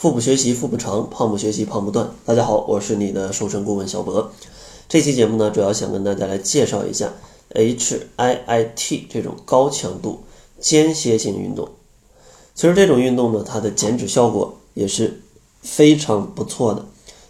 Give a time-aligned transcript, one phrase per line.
[0.00, 2.10] 腹部学习腹部长，胖不学习胖不断。
[2.24, 4.32] 大家好，我是你的瘦身顾问小博。
[4.88, 7.12] 这期节目呢，主要想跟大家来介绍一下
[7.50, 10.20] HIIT 这种高强度
[10.58, 11.68] 间歇性运动。
[12.54, 15.20] 其实这种运动呢，它的减脂效果也是
[15.60, 16.86] 非常不错的，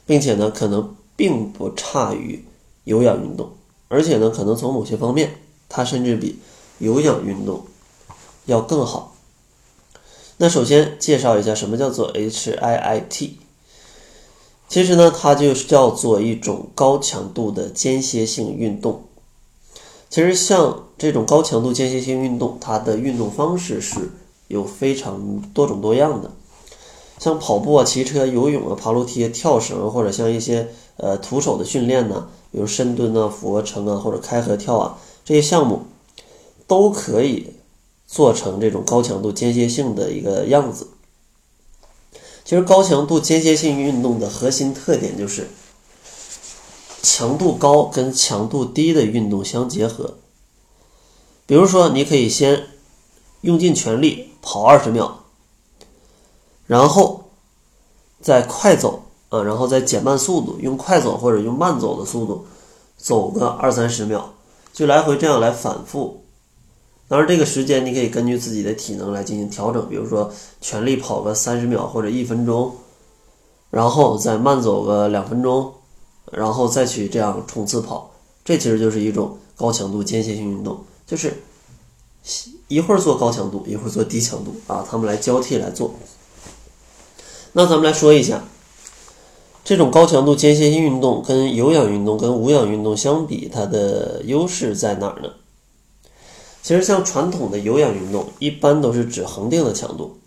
[0.06, 2.44] 并且呢，可能并不差于
[2.84, 3.50] 有氧运动，
[3.88, 6.38] 而且呢，可能从某些方面，它甚至比
[6.78, 7.64] 有氧运动
[8.46, 9.16] 要更好。
[10.42, 13.32] 那首先介绍一下什么叫做 HIIT。
[14.70, 19.02] 其实呢，它就是叫做一种高强度的间歇性运动。
[20.08, 24.12] 其实像这种高强度间歇性运动，它的运动方式是
[24.48, 26.30] 有非常多种多样的。
[27.18, 35.82] 像跑步啊、骑车、游泳啊、爬楼梯、跳绳，或者像一些呃徒手的训练呢，比如深蹲啊、俯卧撑啊，或者开合跳啊，这些项目
[36.66, 37.59] 都可以。
[38.10, 40.88] 做成这种高强度间歇性的一个样子。
[42.44, 45.46] 其实高强度间歇性运动的核心特点就是
[47.00, 50.16] 强度高跟强度低的运动相结合。
[51.46, 52.66] 比如说，你可以先
[53.42, 55.24] 用尽全力跑二十秒，
[56.66, 57.30] 然后
[58.20, 62.46] 再快走啊，然后再减慢速度，用快走或者用慢走的速度
[62.96, 64.34] 走个二三十秒，
[64.72, 66.24] 就来回这样来反复。
[67.10, 72.72] 当然，这个时间你可以根据自己的体能来进行调整，比如说全力跑个三十秒或者一分钟，
[73.68, 75.72] 然后再慢走个两分钟，
[76.30, 78.12] 然后再去这样冲刺跑，
[78.44, 81.42] 这其实就是一种高强度间歇性运动，就是
[82.68, 85.92] 一会儿做高强度，一会儿做低强度啊，他们来交替来做。
[87.54, 88.44] 那咱们来说一下，
[89.64, 95.30] 这种高强度间歇性运动跟有氧运动跟无氧运动相比，它的优势在哪儿呢？
[96.62, 100.18] 其实像传统的有氧运动，一般都是指恒定的强度，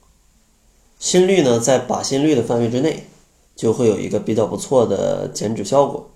[0.99, 3.07] 心率呢在靶心率的范围之内，
[3.55, 6.09] 就会有一个比较不错的减脂效果。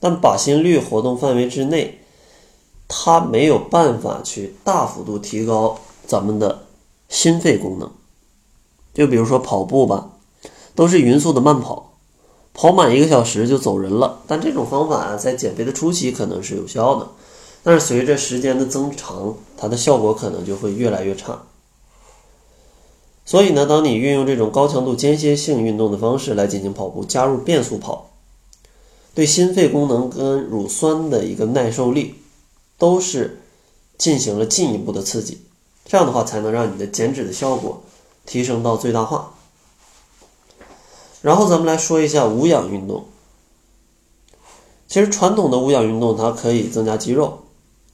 [0.00, 2.00] 但靶心率活动范围之内，
[2.86, 6.66] 它没有办法去大幅度提高咱们的
[7.08, 7.90] 心肺功能。
[8.94, 10.12] 就比如说跑步吧，
[10.74, 11.92] 都是匀速的慢跑，
[12.54, 14.22] 跑满一个小时就走人了。
[14.26, 17.08] 但这种方法，在减肥的初期可能是有效的。
[17.62, 21.42] 但是随着时间的增长，它的效果可能就会越来越差。
[23.24, 28.10] 所以呢，当你运用这种高强度间歇性运动的方式来进行跑步，加入变速跑，
[29.14, 32.14] 对心肺功能跟乳酸的一个耐受力，
[32.78, 33.40] 都是
[33.98, 35.42] 进行了进一步的刺激。
[35.84, 37.82] 这样的话，才能让你的减脂的效果
[38.24, 39.34] 提升到最大化。
[41.20, 43.04] 然后咱们来说一下无氧运动。
[44.86, 47.40] 其实传统的无氧运动，它可以增加肌肉。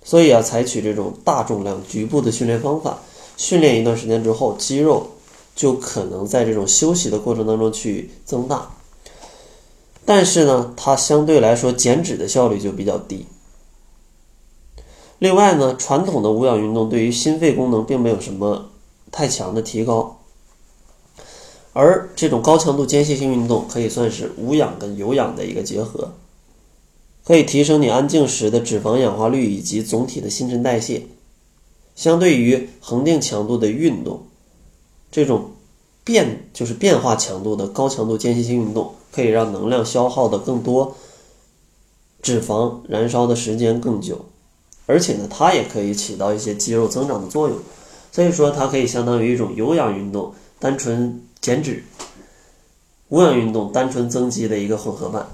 [0.05, 2.99] 所以啊，采取这种大重量局部的训练方法，
[3.39, 5.09] 训练一段时间之后，肌肉
[5.57, 8.71] 就可能在这种休息的过程当中去增大。
[10.05, 13.25] 但是呢，它相对来说减脂的效率就比较低。
[15.19, 18.71] 另外呢，传统的无氧运动对于心肺功能并没有什么
[19.11, 20.21] 太强的提高，
[21.73, 26.13] 而这种高强度间歇性运动可以算是无氧跟有氧的一个结合。
[27.27, 31.07] 可以提升你安静时的脂肪氧化率以及总体的新陈代谢。
[31.95, 34.25] 相对于恒定强度的运动，
[35.11, 35.53] 这种
[36.03, 40.97] 变就是变化强度的高强度间歇性运动，可以让能量消耗的更多，
[42.21, 44.25] 脂肪燃烧的时间更久，
[44.87, 47.56] 而且呢，它也可以起到一些肌肉增长的作用。
[48.11, 51.83] 所以说，它可以相当于一种有氧运动，单纯减脂；
[53.09, 55.29] 无氧运动，单纯增肌的一个混合版。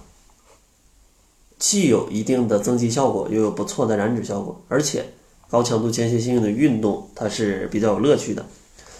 [1.61, 5.05] 既有一定的增肌效果，又有不错的燃脂效果，而且
[5.49, 8.45] 高强度间歇性的运动它是比较有乐趣的。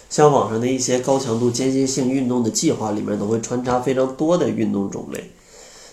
[0.09, 5.31] 像网上的一些高强度间歇性运动的计划里面，都会穿插非常多的运动种类。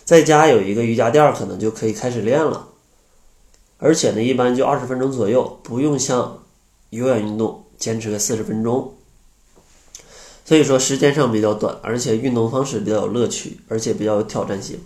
[0.04, 2.68] 在家有一个瑜伽垫儿，可能就可以开始练了。
[3.78, 6.42] 而且呢，一般就二十分钟左右，不用像
[6.90, 8.92] 有氧运动坚持个四十分钟。
[10.44, 14.80] 所以说时间上比较短，而且运动方式比较有乐趣，而且比较有挑战性。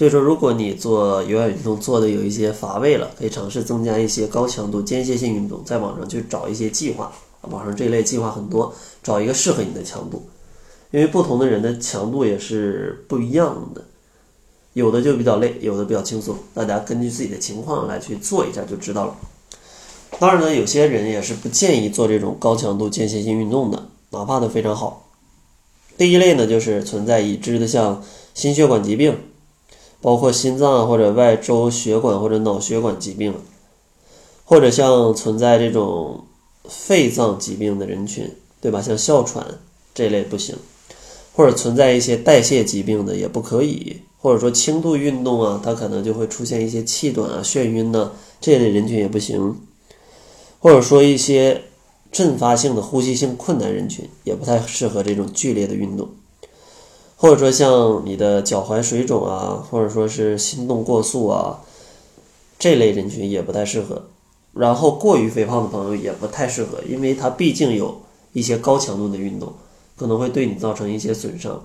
[0.00, 7.12] 所以说，如果你做有氧运动做的有一些乏味了，可以尝试增加一些高强度间歇性运动，在网上去找一些计划，
[7.50, 10.26] 网上这类计划很多，找一个适合你的强度，
[10.90, 13.84] 因为不同的人的强度也是不一样的，
[14.72, 19.14] 有的就比较累，有的比较轻松，大家根据自己的情况来去做一下就知道了。
[20.18, 25.10] 当然呢，有些人也是不建议做这种高强度间歇性运动的，哪怕它非常好。
[25.98, 28.02] 第一类呢，就是存在已知的像
[28.32, 29.14] 心血管疾病。
[30.02, 33.34] 包括心脏或者外周血管或者脑血管疾病，
[34.44, 36.24] 或者像存在这种
[36.64, 38.30] 肺脏疾病的人群，
[38.60, 38.80] 对吧？
[38.80, 39.46] 像哮喘
[39.94, 40.56] 这类不行，
[41.34, 49.56] 或者存在一些代谢疾病的也不可以，或者说轻度运动啊，它可能就会出现一些气短啊、眩晕呐，这类人群也不行。
[50.58, 51.62] 或者说一些
[52.12, 56.08] 阵发性的呼吸性困难人群也不太适合这种剧烈的运动。
[57.20, 61.60] 或者说像你的脚踝水肿啊，或者说是心动过速啊，
[62.58, 64.04] 这类人群也不太适合。
[64.54, 68.00] 然后过于肥胖的朋友也不太适合，因为它毕竟有
[68.32, 69.52] 一些高强度的运动。
[69.98, 71.62] 可能会对你造成一些损伤，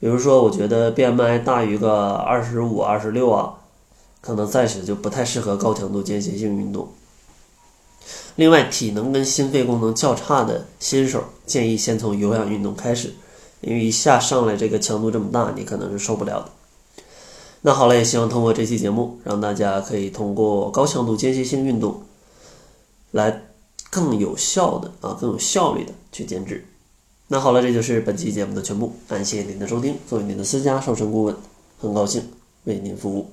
[0.00, 3.54] 比如说，我觉得 BMI 大于个二十五、二十六啊，
[4.20, 6.88] 可能暂时就不太适合高强度间歇性运动。
[8.34, 13.14] 另外，体能跟心肺功能较差的新手，建议先从有氧运动开始，
[13.60, 16.50] 因为一下上来这个强度这么大，你可能是受不了的。
[17.62, 22.02] 那好了，也希望通过这期节目，让大家可以通过高强度间歇性运动，
[23.10, 23.42] 来
[23.90, 26.64] 更有效的啊，更有效率的去减脂。
[27.26, 28.92] 那好了，这就是本期节目的全部。
[29.08, 29.96] 感谢您的收听。
[30.08, 31.36] 作为您的私家瘦身顾问，
[31.80, 32.22] 很高兴
[32.64, 33.30] 为您服务。